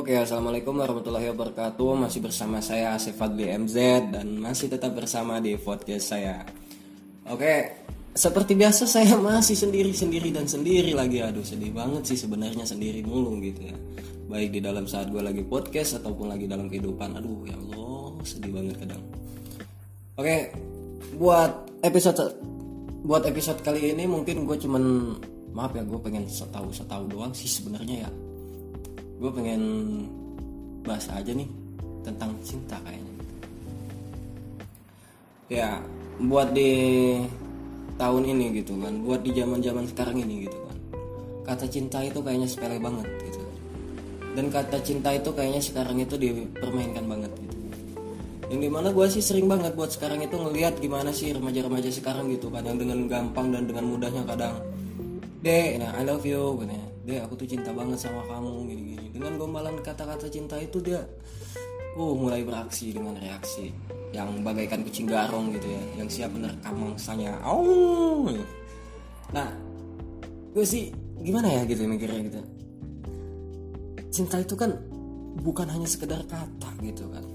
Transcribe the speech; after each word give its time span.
Oke, 0.00 0.16
assalamualaikum 0.16 0.80
warahmatullahi 0.80 1.28
wabarakatuh. 1.28 2.08
Masih 2.08 2.24
bersama 2.24 2.64
saya 2.64 2.96
Asif 2.96 3.20
Fadli 3.20 3.52
MZ 3.52 4.08
dan 4.08 4.32
masih 4.40 4.72
tetap 4.72 4.96
bersama 4.96 5.44
di 5.44 5.60
podcast 5.60 6.16
saya. 6.16 6.40
Oke, 7.28 7.84
seperti 8.16 8.56
biasa 8.56 8.88
saya 8.88 9.12
masih 9.20 9.60
sendiri-sendiri 9.60 10.32
dan 10.32 10.48
sendiri 10.48 10.96
lagi. 10.96 11.20
Aduh, 11.20 11.44
sedih 11.44 11.76
banget 11.76 12.08
sih 12.08 12.16
sebenarnya 12.16 12.64
sendiri 12.64 13.04
mulu 13.04 13.44
gitu 13.44 13.60
ya. 13.60 13.76
Baik 14.24 14.56
di 14.56 14.64
dalam 14.64 14.88
saat 14.88 15.12
gue 15.12 15.20
lagi 15.20 15.44
podcast 15.44 16.00
ataupun 16.00 16.32
lagi 16.32 16.48
dalam 16.48 16.72
kehidupan. 16.72 17.20
Aduh, 17.20 17.44
ya 17.44 17.60
Allah, 17.60 18.24
sedih 18.24 18.56
banget 18.56 18.80
kadang. 18.80 19.04
Oke, 20.16 20.48
buat 21.20 21.52
episode 21.84 22.40
buat 23.04 23.28
episode 23.28 23.60
kali 23.60 23.92
ini 23.92 24.08
mungkin 24.08 24.48
gue 24.48 24.56
cuman 24.64 25.12
maaf 25.52 25.76
ya 25.76 25.84
gue 25.84 26.00
pengen 26.00 26.24
setahu 26.24 26.72
setahu 26.72 27.04
doang 27.04 27.36
sih 27.36 27.52
sebenarnya 27.52 28.08
ya 28.08 28.29
gue 29.20 29.30
pengen 29.30 29.62
bahas 30.80 31.04
aja 31.12 31.30
nih 31.36 31.48
tentang 32.00 32.32
cinta 32.40 32.80
kayaknya. 32.80 33.14
Ya 35.52 35.68
buat 36.24 36.56
di 36.56 36.72
tahun 38.00 38.22
ini 38.32 38.64
gitu 38.64 38.80
kan 38.80 39.04
buat 39.04 39.20
di 39.20 39.36
zaman 39.36 39.60
zaman 39.60 39.84
sekarang 39.84 40.24
ini 40.24 40.48
gitu 40.48 40.58
kan. 40.64 40.76
Kata 41.44 41.68
cinta 41.68 42.00
itu 42.00 42.24
kayaknya 42.24 42.48
sepele 42.48 42.80
banget 42.80 43.04
gitu 43.28 43.40
dan 44.30 44.46
kata 44.46 44.78
cinta 44.80 45.10
itu 45.10 45.30
kayaknya 45.34 45.58
sekarang 45.58 45.98
itu 45.98 46.14
dipermainkan 46.14 47.02
banget 47.02 47.32
gitu. 47.34 47.56
Yang 48.50 48.60
di 48.66 48.70
mana 48.70 48.88
gue 48.90 49.06
sih 49.10 49.22
sering 49.22 49.46
banget 49.50 49.74
buat 49.74 49.90
sekarang 49.90 50.22
itu 50.22 50.34
ngelihat 50.38 50.78
gimana 50.78 51.10
sih 51.10 51.34
remaja-remaja 51.34 51.90
sekarang 51.90 52.30
gitu 52.30 52.50
kadang 52.50 52.78
dengan 52.78 53.06
gampang 53.10 53.50
dan 53.50 53.66
dengan 53.66 53.90
mudahnya 53.90 54.22
kadang 54.26 54.58
deh 55.40 55.80
nah 55.80 55.96
I 55.96 56.02
love 56.04 56.26
you 56.26 56.58
gitu 56.62 56.76
deh 57.10 57.18
aku 57.18 57.34
tuh 57.34 57.48
cinta 57.50 57.74
banget 57.74 57.98
sama 57.98 58.22
kamu 58.30 58.70
gini-gini. 58.70 59.06
Dengan 59.10 59.34
gombalan 59.34 59.82
kata-kata 59.82 60.30
cinta 60.30 60.54
itu 60.62 60.78
dia 60.78 61.02
uh 61.98 62.14
mulai 62.14 62.46
beraksi 62.46 62.94
dengan 62.94 63.18
reaksi 63.18 63.74
yang 64.14 64.46
bagaikan 64.46 64.86
kucing 64.86 65.10
garong 65.10 65.50
gitu 65.58 65.66
ya 65.66 65.82
yang 65.98 66.06
siap 66.06 66.30
menerkam 66.30 66.74
mangsanya. 66.78 67.34
Oh 67.42 68.30
nah 69.34 69.50
gue 70.54 70.62
sih 70.62 70.94
gimana 71.18 71.50
ya 71.50 71.62
gitu 71.66 71.90
mikirnya 71.90 72.20
gitu. 72.30 72.40
Cinta 74.14 74.38
itu 74.38 74.54
kan 74.54 74.70
bukan 75.42 75.66
hanya 75.66 75.90
sekedar 75.90 76.22
kata 76.30 76.70
gitu 76.82 77.10
kan. 77.10 77.26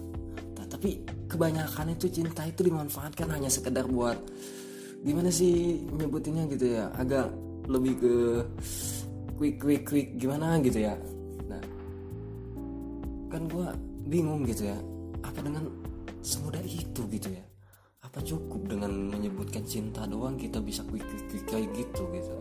Tapi 0.65 0.99
kebanyakan 1.31 1.95
itu 1.95 2.11
cinta 2.11 2.43
itu 2.43 2.67
dimanfaatkan 2.67 3.31
hanya 3.31 3.47
sekedar 3.47 3.87
buat 3.87 4.19
gimana 5.07 5.31
sih 5.31 5.81
nyebutinnya 5.87 6.45
gitu 6.51 6.75
ya 6.75 6.91
agak 6.99 7.31
lebih 7.71 7.93
ke 7.97 8.15
quick 9.36 9.59
quick 9.61 9.83
quick 9.83 10.09
gimana 10.17 10.58
gitu 10.64 10.83
ya. 10.83 10.95
Nah 11.47 11.64
kan 13.31 13.47
gue 13.52 13.67
bingung 14.08 14.47
gitu 14.47 14.69
ya 14.69 14.78
apa 15.22 15.39
dengan 15.44 15.67
semudah 16.23 16.64
itu 16.64 17.02
gitu 17.11 17.30
ya? 17.31 17.44
Apa 18.03 18.23
cukup 18.23 18.72
dengan 18.72 19.11
menyebutkan 19.11 19.67
cinta 19.67 20.08
doang 20.08 20.39
kita 20.39 20.63
bisa 20.63 20.81
quick 20.88 21.03
quick 21.03 21.25
quick 21.31 21.45
kayak 21.47 21.69
gitu 21.75 22.03
gitu? 22.16 22.36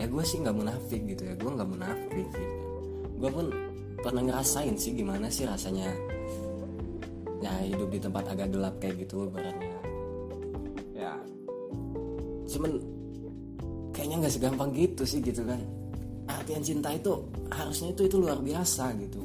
Ya 0.00 0.08
gue 0.08 0.24
sih 0.24 0.40
nggak 0.40 0.56
munafik 0.56 1.02
gitu 1.04 1.22
ya 1.28 1.34
gue 1.36 1.50
nggak 1.50 1.68
munafik 1.68 2.26
gitu. 2.32 2.56
Gue 3.20 3.30
pun 3.32 3.46
pernah 4.00 4.22
ngerasain 4.24 4.76
sih 4.80 4.96
gimana 4.96 5.28
sih 5.28 5.44
rasanya. 5.44 5.92
Ya 7.40 7.56
hidup 7.64 7.88
di 7.88 8.00
tempat 8.00 8.28
agak 8.28 8.52
gelap 8.52 8.76
kayak 8.84 9.08
gitu 9.08 9.32
baratnya 9.32 9.80
ya 11.00 11.16
cuman 12.50 12.72
kayaknya 13.96 14.16
nggak 14.20 14.34
segampang 14.36 14.70
gitu 14.76 15.02
sih 15.08 15.24
gitu 15.24 15.40
kan 15.48 15.60
artian 16.38 16.62
cinta 16.62 16.94
itu 16.94 17.10
harusnya 17.50 17.90
itu 17.90 18.06
itu 18.06 18.16
luar 18.20 18.38
biasa 18.38 18.94
gitu. 19.00 19.20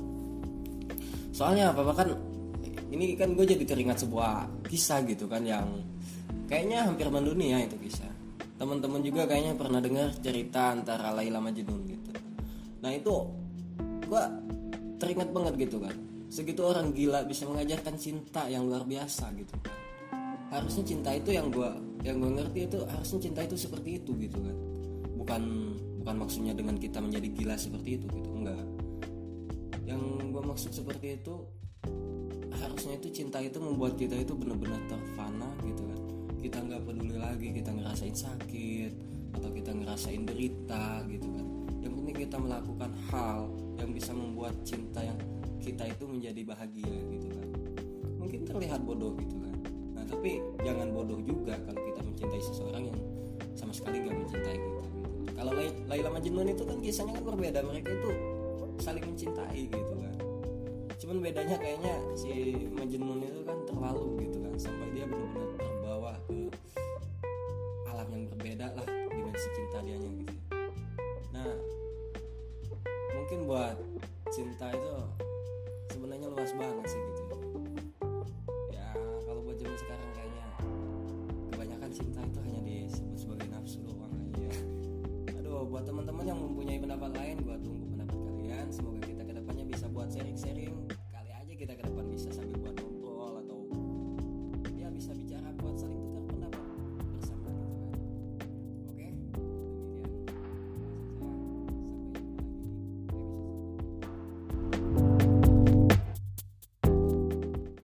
Soalnya 1.36 1.75
apa 1.75 1.84
bahkan 1.84 2.16
ini 2.90 3.13
kan 3.19 3.35
gue 3.35 3.44
jadi 3.44 3.63
teringat 3.68 4.07
sebuah 4.07 4.66
kisah 4.72 5.03
gitu 5.03 5.28
kan 5.28 5.44
yang 5.44 5.68
kayaknya 6.47 6.88
hampir 6.88 7.12
mendunia 7.12 7.59
itu 7.62 7.75
kisah. 7.81 8.09
Teman-teman 8.56 9.03
juga 9.03 9.28
kayaknya 9.28 9.53
pernah 9.59 9.84
dengar 9.84 10.16
cerita 10.24 10.72
antara 10.72 11.12
Laila 11.12 11.44
Majnun 11.44 11.81
gitu. 11.91 12.12
Nah 12.79 12.91
itu 12.96 13.13
gue 14.08 14.24
teringat 14.96 15.29
banget 15.35 15.53
gitu 15.68 15.84
kan. 15.84 15.96
Segitu 16.31 16.62
orang 16.63 16.96
gila 16.96 17.28
bisa 17.28 17.44
mengajarkan 17.47 17.96
cinta 18.00 18.47
yang 18.47 18.68
luar 18.68 18.88
biasa 18.88 19.31
gitu 19.35 19.53
kan. 19.59 19.75
Harusnya 20.56 20.84
cinta 20.88 21.12
itu 21.12 21.35
yang 21.35 21.52
gue 21.52 21.72
yang 22.06 22.22
gue 22.22 22.31
ngerti 22.38 22.59
itu 22.69 22.79
harusnya 22.85 23.19
cinta 23.28 23.40
itu 23.44 23.56
seperti 23.59 24.00
itu 24.00 24.12
gitu 24.16 24.40
kan. 24.40 24.56
Bukan 25.19 25.41
bukan 26.05 26.21
maksudnya 26.21 26.53
dengan 26.53 26.77
kita 26.77 27.01
menjadi 27.01 27.33
gila 27.33 27.57
seperti 27.57 27.97
itu 27.97 28.05
gitu 28.13 28.29
enggak. 28.29 28.61
Yang 29.89 30.01
gue 30.29 30.43
maksud 30.53 30.69
seperti 30.69 31.17
itu 31.17 31.49
harusnya 32.53 33.01
itu 33.01 33.09
cinta 33.09 33.41
itu 33.41 33.57
membuat 33.57 33.97
kita 33.97 34.13
itu 34.13 34.38
benar-benar 34.38 34.85
terfana 34.85 35.49
gitu 35.66 35.81
kan. 35.81 35.99
Kita 36.38 36.61
nggak 36.61 36.85
peduli 36.85 37.17
lagi 37.17 37.49
kita 37.57 37.73
ngerasain 37.73 38.13
sakit 38.13 38.93
atau 39.33 39.49
kita 39.49 39.73
ngerasain 39.73 40.21
derita 40.29 41.01
gitu 41.09 41.25
kan. 41.25 41.45
Yang 41.81 41.93
penting 41.97 42.16
kita 42.22 42.37
melakukan 42.37 42.91
hal 43.09 43.49
yang 43.81 43.89
bisa 43.89 44.13
membuat 44.13 44.53
cinta 44.61 45.01
yang 45.01 45.17
kita 45.57 45.89
itu 45.89 46.05
menjadi 46.05 46.41
bahagia 46.45 47.01
gitu 47.17 47.33
kan. 47.33 47.49
Mungkin 48.22 48.45
terlihat 48.45 48.85
bodoh 48.85 49.17
gitu 49.17 49.41
kan. 49.41 49.57
Nah 49.97 50.05
tapi 50.05 50.37
jangan 50.61 50.93
bodoh 50.93 51.17
juga 51.25 51.57
kalau 51.66 51.81
kita 51.81 52.05
mencintai 52.05 52.41
seseorang 52.45 52.93
yang 52.93 52.99
sama 53.57 53.73
sekali 53.73 54.05
gak 54.05 54.13
mencintai 54.13 54.53
kita. 54.53 54.94
Kalau 55.35 55.51
Laila 55.85 56.09
Majnun 56.09 56.47
itu 56.50 56.63
kan 56.63 56.78
kisahnya 56.79 57.13
kan 57.19 57.23
berbeda. 57.28 57.59
Mereka 57.62 57.90
itu 57.91 58.12
saling 58.79 59.03
mencintai 59.03 59.68
gitu 59.68 59.94
kan. 60.00 60.16
Cuman 60.96 61.18
bedanya 61.19 61.59
kayaknya 61.59 61.96
si 62.16 62.56
Majnun 62.72 63.22
itu 63.22 63.41
kan 63.44 63.57
terlalu 63.68 64.25
gitu 64.25 64.38
kan 64.41 64.53
sampai 64.56 64.88
dia 64.96 65.06
benar-benar 65.06 65.51
terbawa 65.59 66.13
ke 66.25 66.50
alam 67.91 68.07
yang 68.12 68.23
berbeda 68.31 68.68
lah 68.73 68.88
dimensi 69.12 69.47
cinta 69.53 69.79
dia 69.84 69.97
gitu. 70.00 70.34
Nah 71.35 71.52
mungkin 73.16 73.40
buat 73.47 73.78
cinta 74.31 74.72
itu 74.72 74.91
sebenarnya 75.91 76.28
luas 76.31 76.52
banget 76.56 76.85
sih 76.90 77.00
gitu. 77.00 77.38
Ya 78.72 78.90
kalau 79.28 79.44
buat 79.44 79.57
zaman 79.59 79.78
sekarang 79.78 80.09
kayaknya 80.16 80.47
kebanyakan 81.53 81.91
cinta 81.91 82.19
itu 82.23 82.40
hanya 82.44 82.62
disebut 82.63 83.17
sebagai 83.19 83.47
nafsu 83.52 83.79
doang 83.84 84.04
buat 85.66 85.84
teman-teman 85.84 86.26
yang 86.26 86.40
mempunyai 86.40 86.78